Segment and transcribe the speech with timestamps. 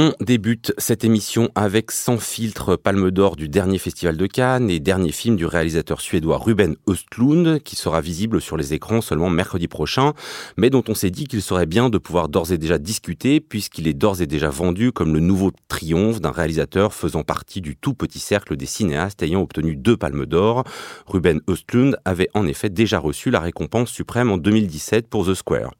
[0.00, 4.78] On débute cette émission avec Sans filtre, palme d'or du dernier festival de Cannes et
[4.78, 9.66] dernier film du réalisateur suédois Ruben Östlund qui sera visible sur les écrans seulement mercredi
[9.66, 10.12] prochain,
[10.56, 13.88] mais dont on s'est dit qu'il serait bien de pouvoir d'ores et déjà discuter puisqu'il
[13.88, 17.94] est d'ores et déjà vendu comme le nouveau triomphe d'un réalisateur faisant partie du tout
[17.94, 20.62] petit cercle des cinéastes ayant obtenu deux palmes d'or.
[21.08, 25.72] Ruben Östlund avait en effet déjà reçu la récompense suprême en 2017 pour The Square.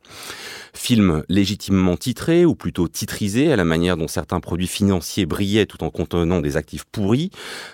[0.73, 5.83] Film légitimement titré, ou plutôt titrisé, à la manière dont certains produits financiers brillaient tout
[5.85, 7.31] en contenant des actifs pourris.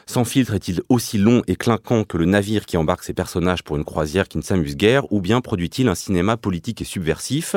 [0.07, 3.77] Sans filtre est-il aussi long et clinquant que le navire qui embarque ses personnages pour
[3.77, 7.57] une croisière qui ne s'amuse guère, ou bien produit-il un cinéma politique et subversif?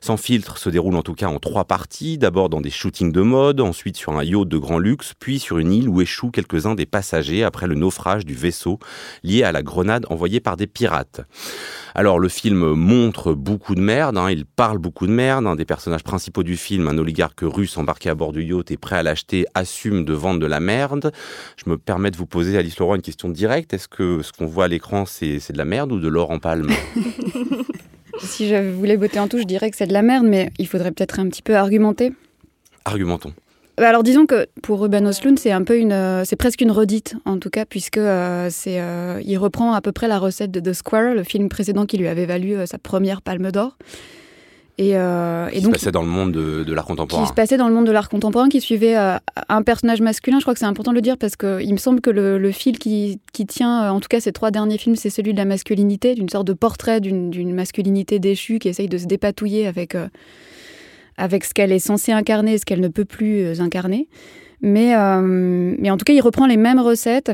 [0.00, 3.20] Sans filtre se déroule en tout cas en trois parties, d'abord dans des shootings de
[3.20, 6.74] mode, ensuite sur un yacht de grand luxe, puis sur une île où échouent quelques-uns
[6.74, 8.78] des passagers après le naufrage du vaisseau
[9.22, 11.22] lié à la grenade envoyée par des pirates.
[11.94, 15.46] Alors le film montre beaucoup de merde, hein, il parle beaucoup de merde.
[15.46, 18.76] Un des personnages principaux du film, un oligarque russe embarqué à bord du yacht et
[18.76, 21.12] prêt à l'acheter, assume de vendre de la merde.
[21.56, 23.74] Je me permets de vous poser, Alice Leroy, une question directe.
[23.74, 26.38] Est-ce que ce qu'on voit à l'écran, c'est de la merde ou de l'or en
[26.38, 26.70] palme?
[28.22, 30.66] Si je voulais botter en tout, je dirais que c'est de la merde, mais il
[30.66, 32.12] faudrait peut-être un petit peu argumenter.
[32.84, 33.32] Argumentons.
[33.78, 36.70] Bah, alors disons que pour Ruben Oslund, c'est un peu une, euh, c'est presque une
[36.70, 40.50] redite en tout cas, puisque euh, c'est, euh, il reprend à peu près la recette
[40.50, 43.76] de The Square, le film précédent qui lui avait valu sa première Palme d'Or.
[44.78, 44.92] Et,
[45.52, 47.22] qui donc, se passait dans le monde de, l'art contemporain.
[47.22, 50.38] Qui se passait dans le monde de l'art contemporain, qui suivait un personnage masculin.
[50.38, 52.78] Je crois que c'est important de le dire parce qu'il me semble que le, fil
[52.78, 56.14] qui, qui, tient, en tout cas ces trois derniers films, c'est celui de la masculinité,
[56.14, 59.94] d'une sorte de portrait d'une masculinité déchue qui essaye de se dépatouiller avec
[61.20, 64.08] avec ce qu'elle est censée incarner et ce qu'elle ne peut plus euh, incarner.
[64.62, 67.32] Mais, euh, mais en tout cas, il reprend les mêmes recettes.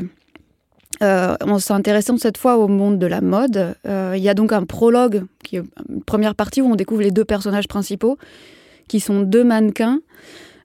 [1.03, 4.63] Euh, en s'intéressant cette fois au monde de la mode, il y a donc un
[4.63, 8.17] prologue, qui est une première partie où on découvre les deux personnages principaux,
[8.87, 9.99] qui sont deux mannequins.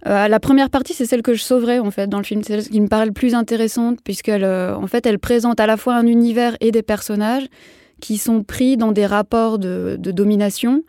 [0.06, 2.70] la première partie, c'est celle que je sauverais en fait dans le film, c'est celle
[2.70, 6.06] qui me paraît le plus intéressante puisqu'elle, en fait, elle présente à la fois un
[6.06, 7.46] univers et des personnages
[8.02, 10.82] qui sont pris dans des rapports de, domination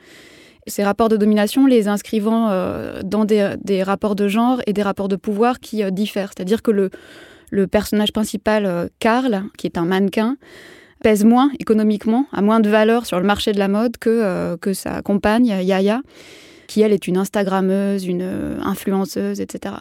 [0.65, 5.09] ces rapports de domination les inscrivant euh, dans des, rapports de genre et des rapports
[5.09, 6.31] de pouvoir qui euh, diffèrent.
[6.35, 6.89] C'est-à-dire que le,
[7.53, 10.37] le personnage principal, euh, Karl, qui est un mannequin,
[11.03, 14.73] pèse moins économiquement, a moins de valeur sur le marché de la mode que, que
[14.73, 16.01] sa compagne, Yaya
[16.67, 19.75] qui elle est une Instagrammeuse, une euh, influenceuse, etc.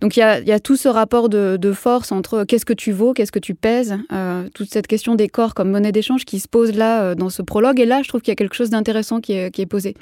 [0.00, 3.32] Donc il y a, tout ce rapport de, force entre qu'est-ce que tu vaux, qu'est-ce
[3.32, 6.76] que tu pèses, euh, toute cette question des corps comme monnaie d'échange qui se pose
[6.76, 7.80] là euh, dans ce prologue.
[7.80, 9.94] Et là, je trouve qu'il y a quelque chose d'intéressant qui est, posé.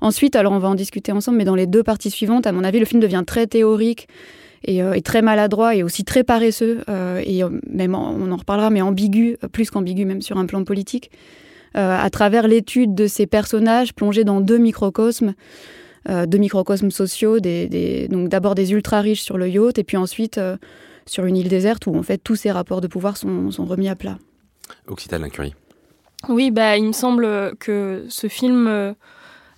[0.00, 2.64] Ensuite, alors on va en discuter ensemble, mais dans les deux parties suivantes, à mon
[2.64, 4.08] avis, le film devient très théorique.
[4.64, 6.84] Et, très maladroit et aussi très paresseux,
[7.24, 11.10] et même on en reparlera, mais ambigu, plus qu'ambigu même sur un plan politique.
[11.76, 15.34] Euh, à travers l'étude de ces personnages plongés dans deux microcosmes,
[16.08, 19.96] euh, deux microcosmes sociaux, des, donc d'abord des ultra riches sur le yacht et puis
[19.96, 20.58] ensuite euh,
[21.06, 23.96] sur une île déserte où en fait tous ces rapports de pouvoir sont, remis à
[23.96, 24.18] plat.
[24.86, 25.54] Occitane Lincurie.
[26.28, 28.94] Oui, bah, il me semble que ce film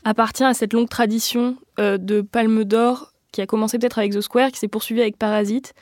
[0.04, 4.50] appartient à cette longue tradition de Palme d'Or qui a commencé peut-être avec The Square,
[4.52, 5.74] qui s'est poursuivi avec Parasite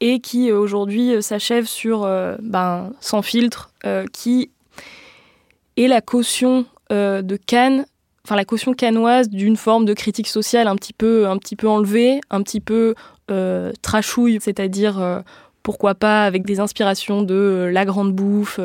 [0.00, 2.00] et qui aujourd'hui s'achève sur
[2.42, 3.70] ben, Sans filtre,
[4.12, 4.50] qui
[5.76, 7.86] et la caution euh, de Cannes,
[8.24, 11.68] enfin la caution cannoise d'une forme de critique sociale un petit peu, un petit peu
[11.68, 12.94] enlevée, un petit peu
[13.30, 15.20] euh, trashouille, c'est-à-dire euh,
[15.64, 18.60] pourquoi pas avec des inspirations de La Grande Bouffe,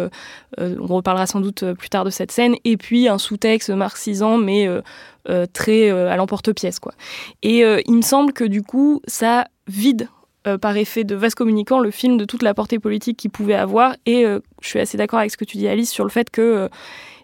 [0.57, 4.67] on reparlera sans doute plus tard de cette scène, et puis un sous-texte marxisant mais
[5.53, 6.79] très à l'emporte-pièce.
[6.79, 6.93] quoi.
[7.41, 10.09] Et il me semble que du coup, ça vide
[10.61, 13.95] par effet de vase communicant le film de toute la portée politique qu'il pouvait avoir.
[14.05, 14.25] Et
[14.61, 16.69] je suis assez d'accord avec ce que tu dis, Alice, sur le fait que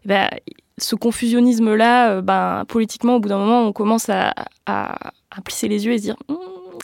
[0.06, 0.30] bah,
[0.78, 4.34] ce confusionnisme-là, euh, ben, politiquement, au bout d'un moment, on commence à,
[4.66, 5.12] à,
[5.44, 6.38] plisser les yeux et se dire hum,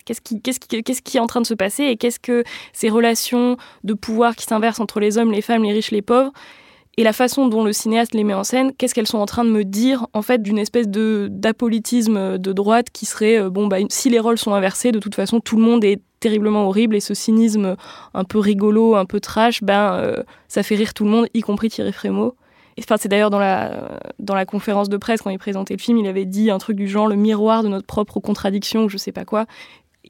[0.05, 2.43] qu'est-ce qui, est en train de se passer et qu'est-ce que
[2.73, 6.31] ces relations de pouvoir qui s'inversent entre les hommes, les femmes, les riches, les pauvres
[6.97, 9.45] et la façon dont le cinéaste les met en scène, qu'est-ce qu'elles sont en train
[9.45, 13.77] de me dire en fait d'une espèce d'apolitisme de droite qui serait euh, bon bah
[13.89, 16.99] si les rôles sont inversés, de toute façon tout le monde est terriblement horrible et
[16.99, 17.75] ce cynisme
[18.13, 21.41] un peu rigolo, un peu trash, ben euh, ça fait rire tout le monde, y
[21.41, 22.35] compris Thierry Frémaux.
[22.79, 25.97] Enfin, c'est d'ailleurs dans la, dans la conférence de presse, quand il présentait le film,
[25.97, 28.97] il avait dit un truc du genre le miroir de notre propre contradiction, ou je
[28.97, 29.45] sais pas quoi.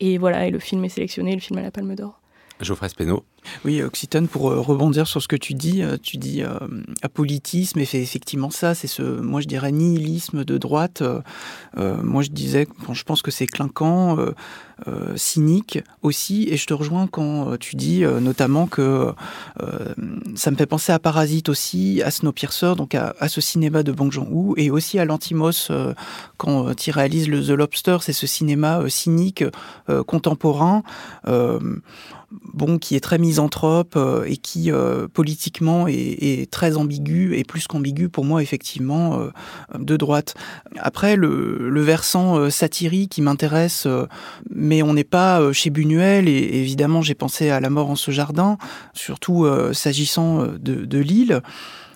[0.02, 2.20] Et voilà, et le film est sélectionné, le film a la Palme d'Or.
[2.60, 3.24] Geoffrey Speno.
[3.66, 6.58] Oui, Occitane, pour euh, rebondir sur ce que tu dis, euh, tu dis euh,
[7.02, 11.04] apolitisme, et effectivement ça, c'est ce, moi je dirais nihilisme de droite.
[11.76, 14.18] moi je disais, je pense que c'est clinquant,
[15.16, 16.48] cynique aussi.
[16.50, 19.14] Et je te rejoins quand tu dis notamment que
[20.36, 24.12] ça me fait penser à Parasite aussi, à Snowpiercer, donc à, ce cinéma de Bong
[24.12, 25.72] Joon-ho, et aussi à l'Antimos
[26.38, 29.44] quand il réalise le The Lobster, c'est ce cinéma cynique
[30.08, 30.84] contemporain
[32.54, 37.66] bon, qui est très misanthrope euh, et qui euh, politiquement est, très ambigu et plus
[37.66, 39.30] qu'ambigu pour moi effectivement euh,
[39.80, 40.36] de droite.
[40.78, 43.88] Après le, versant satirique qui m'intéresse,
[44.50, 48.12] mais on n'est pas chez Buñuel et, évidemment j'ai pensé à La mort en ce
[48.12, 48.58] jardin,
[48.94, 51.42] surtout s'agissant de, Lille.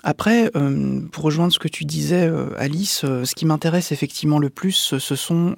[0.03, 0.51] Après,
[1.11, 5.55] pour rejoindre ce que tu disais, Alice, ce qui m'intéresse effectivement le plus, ce sont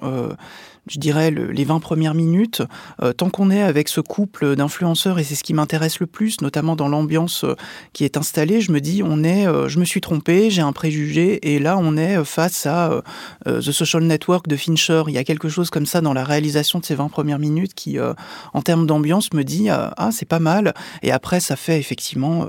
[0.88, 2.62] je dirais, les 20 premières minutes,
[3.02, 6.40] euh, tant qu'on est avec ce couple d'influenceurs, et c'est ce qui m'intéresse le plus,
[6.40, 7.54] notamment dans l'ambiance euh,
[7.92, 10.72] qui est installée, je me dis, on est, euh, je me suis trompé, j'ai un
[10.72, 13.02] préjugé, et là, on est face à
[13.44, 15.02] The Social Network de Fincher.
[15.08, 17.74] Il y a quelque chose comme ça dans la réalisation de ces 20 premières minutes
[17.74, 22.46] qui, en termes d'ambiance, me dit, ah, c'est pas mal, et après, ça fait effectivement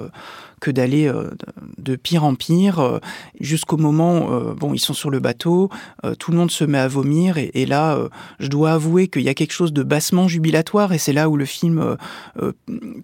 [0.60, 1.12] que d'aller
[1.78, 3.00] de pire en pire
[3.40, 5.70] jusqu'au moment, bon, ils sont sur le bateau,
[6.20, 7.98] tout le monde se met à vomir et, là,
[8.40, 11.38] je dois avouer qu'il y a quelque chose de bassement jubilatoire et c'est là où
[11.38, 11.98] le film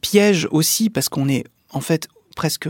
[0.02, 2.70] piège aussi parce qu'on est en fait presque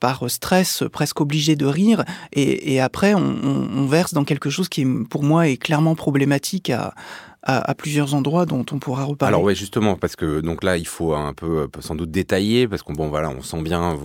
[0.00, 4.86] par stress, presque obligé de rire, et, après on, on, verse dans quelque chose qui,
[4.86, 6.94] pour moi, est clairement problématique à,
[7.42, 9.30] à, plusieurs endroits dont on pourra reparler.
[9.34, 12.82] Alors oui, justement, parce que donc là, il faut un peu, sans doute détailler, parce
[12.82, 13.98] qu'on bon voilà, on sent bien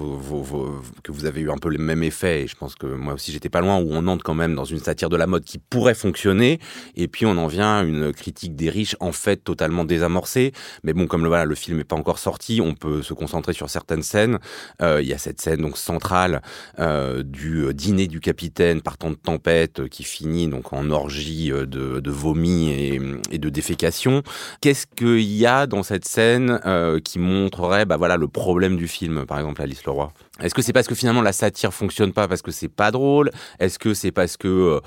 [1.03, 3.31] que vous avez eu un peu le même effet, et je pense que moi aussi
[3.31, 5.57] j'étais pas loin, où on entre quand même dans une satire de la mode qui
[5.57, 6.59] pourrait fonctionner,
[6.95, 10.53] et puis on en vient à une critique des riches, en fait totalement désamorcée.
[10.83, 13.53] Mais bon, comme le voilà, le film n'est pas encore sorti, on peut se concentrer
[13.53, 14.39] sur certaines scènes.
[14.81, 16.41] Euh, il y a cette scène donc centrale
[16.79, 22.11] euh, du dîner du capitaine partant de tempête qui finit donc en orgie de, de
[22.11, 22.99] vomi et
[23.31, 24.23] et de défécation.
[24.61, 28.87] Qu'est-ce qu'il y a dans cette scène euh, qui montrerait bah voilà, le problème du
[28.87, 30.11] film, par exemple, Alice Leroy?
[30.41, 33.31] Est-ce que c'est parce que finalement la satire fonctionne pas parce que c'est pas drôle?
[33.59, 34.47] Est-ce que c'est parce que...
[34.47, 34.79] Euh,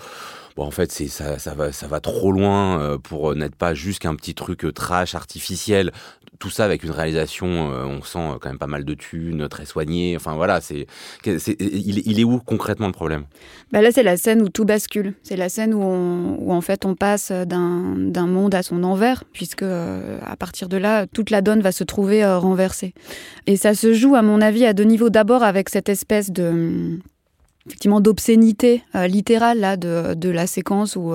[0.61, 4.01] en fait, c'est ça, ça, va, ça va trop loin euh, pour n'être pas juste
[4.01, 5.93] qu'un petit truc trash artificiel
[6.39, 9.65] tout ça avec une réalisation, euh, on sent quand même pas mal de thunes, très
[9.65, 10.15] soignée.
[10.17, 10.87] Enfin voilà, c'est,
[11.25, 13.25] il, est où concrètement le problème?
[13.73, 15.15] Bah Là, c'est la scène où tout bascule.
[15.23, 19.63] C'est la scène où, où, en fait on passe d'un, monde à son envers, puisque
[19.63, 22.95] euh, à partir de là, toute la donne va se trouver euh, renversée.
[23.47, 25.11] Et ça se joue, à mon avis, à deux niveaux.
[25.11, 26.99] D'abord avec cette espèce de
[27.69, 31.13] effectivement d'obscénité littérale là de, de, la séquence où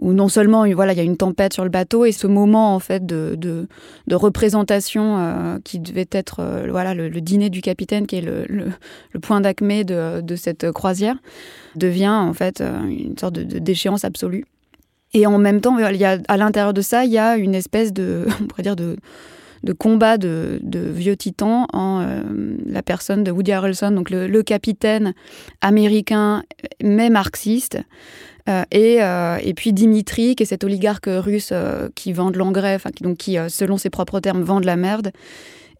[0.00, 2.74] où non seulement voilà il y a une tempête sur le bateau et ce moment
[2.74, 8.06] en fait de, de, représentation euh, qui devait être euh, voilà le, dîner du capitaine
[8.06, 11.16] qui est le, le, point d'acmé de, de, cette croisière
[11.76, 14.46] devient en fait euh, une sorte de, déchéance absolue.
[15.12, 17.54] Et en même temps il y a, à l'intérieur de ça il y a une
[17.54, 18.96] espèce de on pourrait dire de
[19.62, 22.04] de combat de, vieux titans en
[22.66, 25.14] la personne de Woody Harrelson, donc le, capitaine
[25.60, 26.44] américain,
[26.82, 27.78] mais marxiste,
[28.48, 32.38] euh, et, euh, et, puis Dimitri, qui est cet oligarque russe euh, qui vend de
[32.38, 35.12] l'engrais, qui, donc qui, selon ses propres termes, vend de la merde,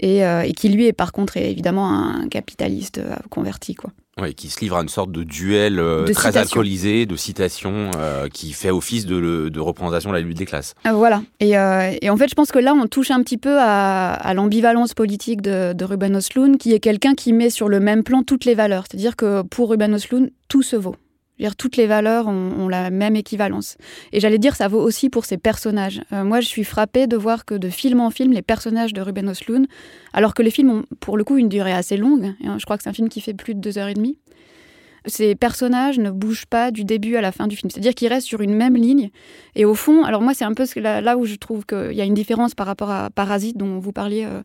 [0.03, 3.75] et, et qui lui est par contre évidemment un capitaliste converti.
[3.75, 3.91] Quoi.
[4.21, 5.83] Oui, qui se livre à une sorte de duel
[6.13, 7.91] très alcoolisé, de citation,
[8.33, 10.75] qui fait office de, de, représentation de la lutte des classes.
[10.85, 11.23] voilà.
[11.41, 14.35] Et, et, en fait, je pense que là, on touche un petit peu à, à
[14.35, 18.23] l'ambivalence politique de, de Ruben Osloon, qui est quelqu'un qui met sur le même plan
[18.23, 18.85] toutes les valeurs.
[18.91, 20.97] C'est-à-dire que pour Ruben Osloon, tout se vaut
[21.57, 23.77] toutes les valeurs ont, la même équivalence.
[24.13, 26.03] Et j'allais dire, ça vaut aussi pour ces personnages.
[26.13, 29.01] Euh, moi, je suis frappée de voir que de film en film, les personnages de
[29.01, 29.67] Ruben Osloon,
[30.13, 32.77] alors que les films ont pour le coup une durée assez longue, hein, je crois
[32.77, 34.19] que c'est un film qui fait plus de deux heures et demie,
[35.07, 37.71] ces personnages ne bougent pas du début à la fin du film.
[37.71, 39.11] C'est-à-dire qu'ils restent sur une même ligne.
[39.55, 42.05] Et au fond, alors moi, c'est un peu là, où je trouve qu'il y a
[42.05, 44.43] une différence par rapport à Parasite dont vous parliez euh,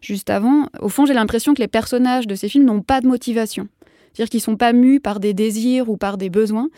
[0.00, 0.68] juste avant.
[0.80, 3.68] Au fond, j'ai l'impression que les personnages de ces films n'ont pas de motivation.
[4.14, 6.70] C'est-à-dire qu'ils ne sont pas mus par des désirs ou par des besoins,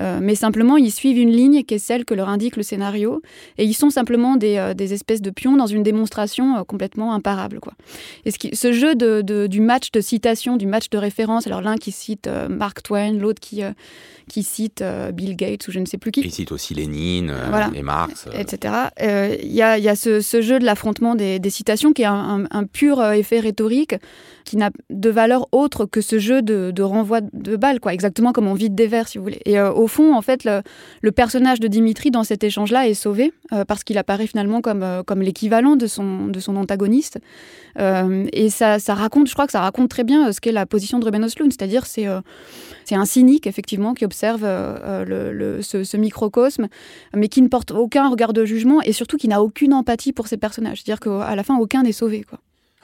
[0.00, 3.22] euh, mais simplement ils suivent une ligne qui est celle que leur indique le scénario,
[3.58, 7.60] et ils sont simplement des, euh, espèces de pions dans une démonstration euh, complètement imparable.
[7.60, 7.74] Quoi.
[8.24, 11.92] Et ce, jeu de, du match de citation, du match de référence, alors l'un qui
[11.92, 13.62] cite Mark Twain, l'autre qui,
[14.28, 16.20] qui cite Bill Gates ou je ne sais plus qui.
[16.20, 17.32] Il cite aussi Lénine
[17.74, 18.28] et Marx.
[18.36, 18.74] Etc.
[18.98, 23.40] Il y, a, ce, jeu de l'affrontement des, citations qui est un, un pur effet
[23.40, 23.94] rhétorique
[24.44, 28.32] qui n'a de valeur autre que ce jeu de, de, renvoi de balles, quoi, exactement
[28.32, 29.40] comme on vide des verres, si vous voulez.
[29.44, 33.32] Et au fond, en fait, le, personnage de Dimitri dans cet échange-là est sauvé
[33.68, 37.18] parce qu'il apparaît finalement comme, comme l'équivalent de son, de son antagoniste.
[37.78, 40.98] et ça, ça raconte, je crois que ça raconte très bien ce qu'est la position
[40.98, 42.06] de Ruben Osloon, c'est-à-dire c'est
[42.84, 46.68] c'est un cynique effectivement qui observe le, ce, ce, microcosme,
[47.14, 50.26] mais qui ne porte aucun regard de jugement et surtout qui n'a aucune empathie pour
[50.28, 50.82] ses personnages.
[50.82, 52.22] C'est-à-dire qu'à la fin, aucun n'est sauvé.
[52.22, 52.38] Quoi.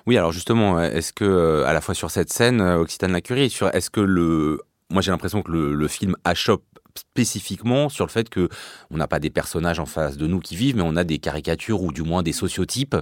[0.09, 3.55] Oui, alors justement, est-ce que, euh, à la fois sur cette scène, euh, Occitane Lacurie,
[3.75, 4.59] est-ce que le.
[4.91, 6.65] Moi, j'ai l'impression que le, le film achoppe
[6.99, 8.49] spécifiquement sur le fait que
[8.91, 11.19] on n'a pas des personnages en face de nous qui vivent, mais on a des
[11.19, 12.97] caricatures ou du moins des sociotypes.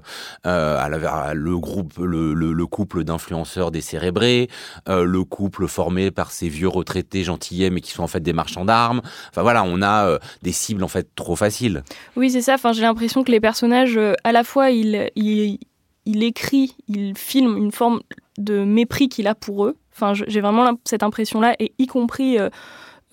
[0.47, 0.87] Euh,
[1.35, 4.49] le couple d'influenceurs décérébrés,
[4.89, 8.33] euh, le couple formé par ces vieux retraités gentillets mais qui sont en fait des
[8.33, 9.03] marchands d'armes.
[9.31, 11.83] Enfin voilà, on a euh, des cibles en fait trop faciles.
[12.17, 12.55] Oui, c'est ça.
[12.55, 15.59] Enfin, j'ai l'impression que les personnages, à la fois, ils, ils,
[16.05, 18.01] il écrit, il filme une forme
[18.39, 19.77] de mépris qu'il a pour eux.
[19.95, 22.39] Enfin, j'ai vraiment cette impression-là, et y compris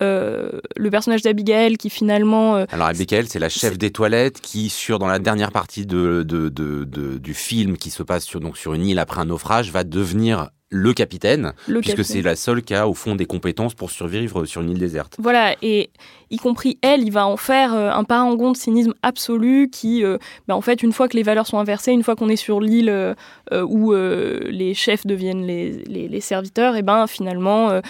[0.00, 2.56] le personnage d'Abigail qui finalement.
[2.56, 6.22] Euh, Alors Abigail, c'est la chef des toilettes qui, sur dans la dernière partie de,
[6.22, 10.50] du film qui se passe sur, donc sur une île après un naufrage, va devenir
[10.74, 14.60] le capitaine, puisque c'est la seule qui a au fond des compétences pour survivre sur
[14.62, 15.16] une île déserte.
[15.18, 15.90] Voilà, et
[16.30, 20.02] y compris elle, il va en faire euh, un parangon de cynisme absolu qui,
[20.48, 22.60] bah, en fait, une fois que les valeurs sont inversées, une fois qu'on est sur
[22.60, 23.14] l'île
[23.52, 27.80] où les chefs deviennent les, les serviteurs, et ben finalement,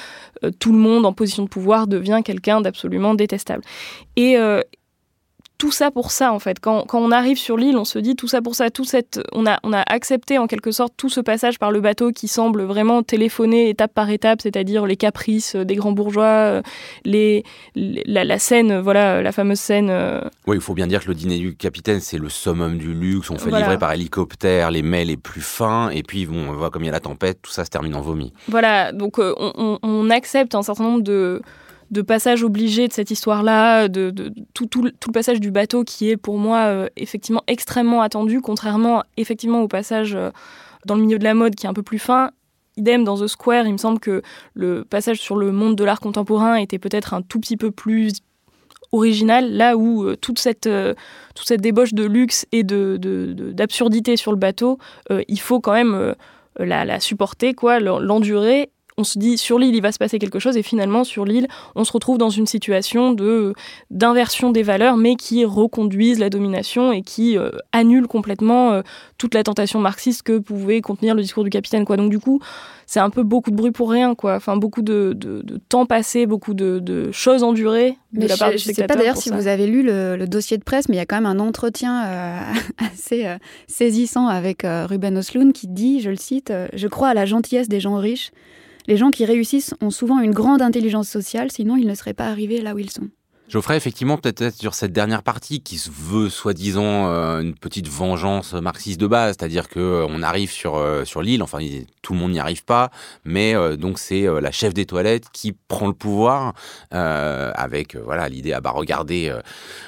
[0.45, 3.63] euh, tout le monde en position de pouvoir devient quelqu'un d'absolument détestable.
[4.17, 4.61] Et euh,
[5.65, 6.61] tout ça pour ça en fait.
[6.61, 9.47] Quand, on arrive sur l'île, on se dit tout ça pour ça, tout cette, on
[9.47, 12.65] a, on a accepté en quelque sorte tout ce passage par le bateau qui semble
[12.65, 16.63] vraiment téléphoner étape par étape, c'est-à-dire les caprices des grands bourgeois, euh,
[17.07, 17.45] les,
[17.75, 19.89] la, scène, voilà, la fameuse scène.
[19.89, 20.21] Euh.
[20.47, 23.31] Oui, il faut bien dire que le dîner du capitaine, c'est le summum du luxe.
[23.31, 26.69] On fait livrer par hélicoptère les mets les plus fins, et puis bon, on voit
[26.69, 28.35] comme il y a la tempête, tout ça se termine en vomi.
[28.49, 31.41] Voilà, donc euh, on accepte un certain nombre de
[31.91, 34.13] de passage obligé de cette histoire-là, de,
[34.55, 39.03] tout, tout, le passage du bateau qui est pour moi euh, effectivement extrêmement attendu, contrairement
[39.17, 40.31] effectivement au passage euh,
[40.87, 42.31] dans le milieu de la mode qui est un peu plus fin.
[42.77, 44.23] Idem dans The Square, il me semble que
[44.55, 48.15] le passage sur le monde de l'art contemporain était peut-être un tout petit peu plus
[48.91, 50.69] original, là où euh, toute, cette,
[51.35, 54.79] toute cette débauche de luxe et d'absurdité de, sur le bateau,
[55.29, 56.15] il faut quand même
[56.59, 60.39] la, la, supporter, quoi, l'endurer on se dit sur l'île il va se passer quelque
[60.39, 63.53] chose et finalement sur l'île on se retrouve dans une situation de
[63.91, 68.83] d'inversion des valeurs mais qui reconduisent la domination et qui euh, annulent complètement euh,
[69.19, 71.97] toute la tentation marxiste que pouvait contenir le discours du capitaine quoi.
[71.97, 72.41] Donc du coup
[72.87, 74.37] c'est un peu beaucoup de bruit pour rien quoi.
[74.37, 75.17] Enfin beaucoup de,
[75.69, 79.31] temps passé beaucoup de, choses endurées de la part je, ne sais pas d'ailleurs si
[79.31, 82.05] vous avez lu le, dossier de presse mais il y a quand même un entretien
[82.05, 82.41] euh,
[82.93, 83.27] assez
[83.67, 87.81] saisissant avec Ruben Osloon qui dit je le cite je crois à la gentillesse des
[87.81, 88.31] gens riches
[88.87, 92.27] les gens qui réussissent ont souvent une grande intelligence sociale, sinon ils ne seraient pas
[92.27, 93.09] arrivés là où ils sont.
[93.47, 98.55] Geoffrey, effectivement, peut-être sur cette dernière partie qui se veut soi-disant euh, une petite vengeance
[98.55, 101.59] marxiste de base, c'est-à-dire que euh, on arrive sur euh, sur l'île, enfin
[102.01, 102.91] tout le monde n'y arrive pas,
[103.25, 106.53] mais donc c'est la chef des toilettes qui prend le pouvoir
[106.91, 109.35] avec voilà l'idée à ah bah regarder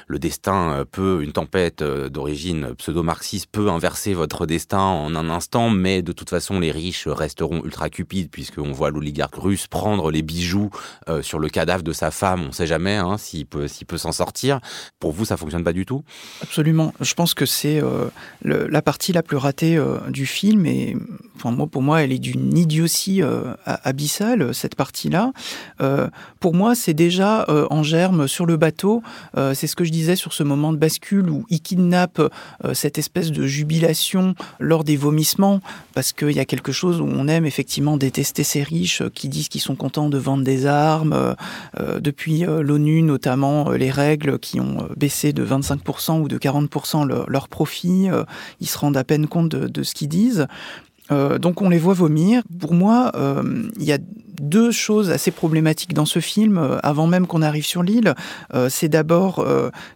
[0.07, 6.01] le destin peut une tempête d'origine pseudo-marxiste peut inverser votre destin en un instant, mais
[6.01, 10.71] de toute façon les riches resteront ultra cupides puisqu'on voit l'oligarque russe prendre les bijoux
[11.21, 14.11] sur le cadavre de sa femme, on sait jamais hein, s'il peut s'il peut s'en
[14.11, 14.59] sortir.
[14.99, 16.03] Pour vous, ça fonctionne pas du tout?
[16.41, 16.93] Absolument.
[17.01, 18.09] Je pense que c'est euh,
[18.43, 20.95] la partie la plus ratée euh, du film et
[21.71, 25.31] pour moi, elle est d'une idiotie euh, abyssale, cette partie-là.
[26.39, 29.03] pour moi, c'est déjà en germe sur le bateau.
[29.53, 32.21] c'est ce que je disais sur ce moment de bascule où il kidnappe
[32.73, 35.61] cette espèce de jubilation lors des vomissements
[35.93, 39.47] parce qu'il y a quelque chose où on aime effectivement détester ces riches qui disent
[39.47, 41.35] qu'ils sont contents de vendre des armes.
[41.99, 47.05] depuis l'ONU, notamment, euh, les règles qui ont euh, baissé de 25% ou de 40%
[47.05, 48.09] leur, leur, profit.
[48.09, 48.23] Euh,
[48.59, 50.47] ils se rendent à peine compte de, ce qu'ils disent.
[51.09, 52.43] Donc on les voit vomir.
[52.59, 53.11] Pour moi,
[53.79, 53.97] il y a
[54.39, 58.13] deux choses assez problématiques dans ce film, avant même qu'on arrive sur l'île.
[58.69, 59.45] c'est d'abord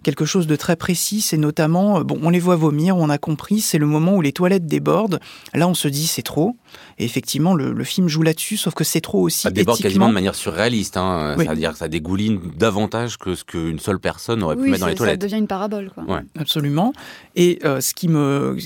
[0.04, 3.62] quelque chose de très précis, c'est notamment, bon, on les voit vomir, on a compris,
[3.62, 5.20] c'est le moment où les toilettes débordent.
[5.54, 6.56] Là, on se dit c'est trop.
[6.98, 9.42] Et effectivement, le, film joue là-dessus, sauf que c'est trop aussi.
[9.42, 10.98] Ça déborde quasiment de manière surréaliste.
[10.98, 11.36] Hein.
[11.38, 14.96] C'est-à-dire que ça dégouline davantage que ce qu'une seule personne aurait pu mettre dans les
[14.96, 15.22] toilettes.
[15.22, 15.92] Ça devient une parabole.
[15.94, 16.22] Quoi.
[16.38, 16.94] Absolument.
[17.36, 18.58] Et euh, ce qui me,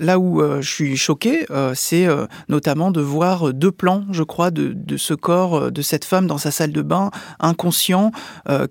[0.00, 2.08] là où euh, je suis choqué, euh, c'est
[2.48, 6.50] notamment de voir deux plans, je crois, de, ce corps de cette femme dans sa
[6.50, 8.10] salle de bain, inconscient,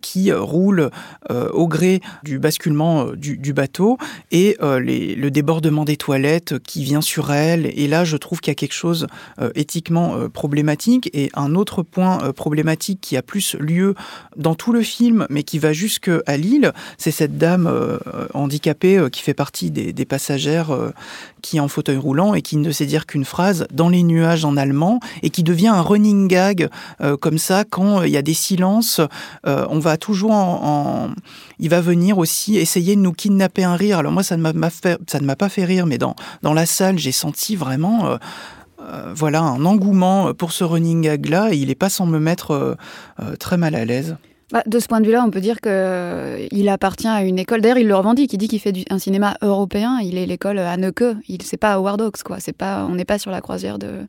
[0.02, 0.90] qui roule
[1.30, 3.98] au gré du basculement du, bateau
[4.32, 7.68] et le débordement des toilettes qui vient sur elle.
[7.68, 9.08] Et là, je trouve qu'il y a quelque chose
[9.56, 11.10] éthiquement problématique.
[11.14, 13.96] Et un autre point problématique qui a plus lieu
[14.36, 17.72] dans tout le film, mais qui va jusqu'à Lille, c'est cette dame
[18.34, 20.72] handicapée qui fait partie des passagères
[21.42, 24.46] qui est en fauteuil roulant et qui ne sait dire qu'une phrase dans les nuages
[24.46, 26.70] en allemand et qui devient un running gag
[27.02, 29.02] euh, comme ça quand il y a des silences.
[29.46, 31.10] Euh, on va toujours en,
[31.60, 34.00] Il va venir aussi essayer de nous kidnapper un rire.
[34.00, 38.08] Alors moi, ça ne m'a pas fait rire, mais dans, la salle, j'ai senti vraiment...
[38.08, 38.18] Euh,
[39.14, 42.78] voilà un engouement pour ce running gag là et il n'est pas sans me mettre
[43.38, 44.16] très mal à l'aise.
[44.52, 47.62] Bah, de ce point de vue-là, on peut dire qu'il euh, appartient à une école.
[47.62, 48.34] D'ailleurs, il le revendique.
[48.34, 50.00] Il dit qu'il fait un cinéma européen.
[50.02, 51.04] Il est l'école à Neuke.
[51.28, 52.40] Il c'est pas Howard Hawks, quoi.
[52.40, 54.08] C'est pas, on n'est pas sur la croisière de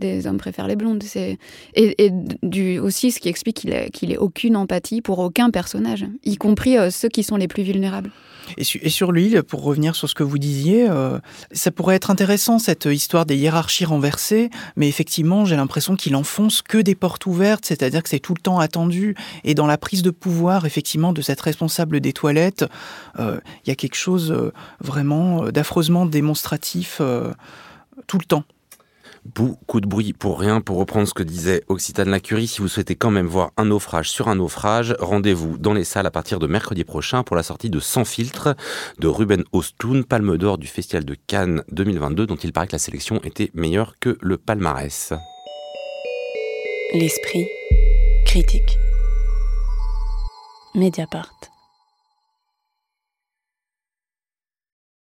[0.00, 1.02] des hommes préfèrent les blondes.
[1.02, 1.38] C'est
[1.74, 2.10] et,
[2.42, 6.36] du aussi ce qui explique qu'il ait, qu'il ait aucune empathie pour aucun personnage, y
[6.36, 8.10] compris euh, ceux qui sont les plus vulnérables.
[8.56, 11.18] Et, sur l'île, pour revenir sur ce que vous disiez, euh,
[11.52, 16.62] ça pourrait être intéressant cette histoire des hiérarchies renversées, mais effectivement, j'ai l'impression qu'il enfonce
[16.62, 19.14] que des portes ouvertes, c'est-à-dire que c'est tout le temps attendu.
[19.44, 22.64] Et dans la prise de pouvoir, effectivement, de cette responsable des toilettes,
[23.20, 24.34] euh, il y a quelque chose
[24.80, 27.00] vraiment d'affreusement démonstratif
[28.06, 28.44] tout le temps.
[29.24, 32.46] Beaucoup de bruit pour rien, pour reprendre ce que disait Occitane Lacurie.
[32.46, 36.06] Si vous souhaitez quand même voir un naufrage sur un naufrage, rendez-vous dans les salles
[36.06, 38.56] à partir de mercredi prochain pour la sortie de Sans filtre
[38.98, 42.78] de Ruben Ostlund, palme d'or du Festival de Cannes 2022, dont il paraît que la
[42.78, 45.12] sélection était meilleure que le palmarès.
[46.94, 47.46] L'esprit
[48.24, 48.78] critique.
[50.74, 51.49] Mediapart.